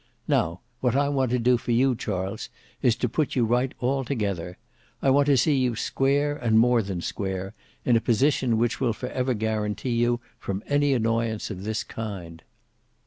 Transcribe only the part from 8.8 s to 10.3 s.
will for ever guarantee you